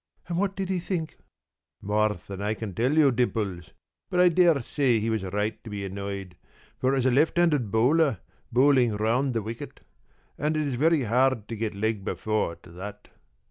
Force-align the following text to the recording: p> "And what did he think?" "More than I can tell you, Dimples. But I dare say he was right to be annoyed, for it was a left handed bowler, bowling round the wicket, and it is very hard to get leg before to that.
p> 0.23 0.29
"And 0.29 0.39
what 0.39 0.55
did 0.55 0.69
he 0.69 0.79
think?" 0.79 1.19
"More 1.79 2.15
than 2.25 2.41
I 2.41 2.55
can 2.55 2.73
tell 2.73 2.91
you, 2.91 3.11
Dimples. 3.11 3.69
But 4.09 4.19
I 4.19 4.29
dare 4.29 4.59
say 4.63 4.99
he 4.99 5.11
was 5.11 5.21
right 5.25 5.63
to 5.63 5.69
be 5.69 5.85
annoyed, 5.85 6.35
for 6.79 6.91
it 6.91 6.95
was 6.95 7.05
a 7.05 7.11
left 7.11 7.37
handed 7.37 7.69
bowler, 7.69 8.19
bowling 8.51 8.95
round 8.97 9.35
the 9.35 9.43
wicket, 9.43 9.81
and 10.39 10.57
it 10.57 10.65
is 10.65 10.73
very 10.73 11.03
hard 11.03 11.47
to 11.49 11.55
get 11.55 11.75
leg 11.75 12.03
before 12.03 12.55
to 12.63 12.71
that. 12.71 13.09